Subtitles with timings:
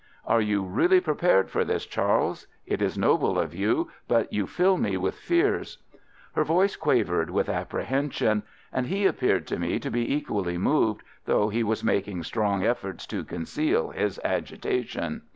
[0.25, 2.47] "Are you really prepared for this, Charles?
[2.65, 5.77] It is noble of you, but you fill me with fears."
[6.33, 8.41] Her voice quavered with apprehension,
[8.73, 13.05] and he appeared to me to be equally moved, though he was making strong efforts
[13.13, 15.21] to conceal his agitation.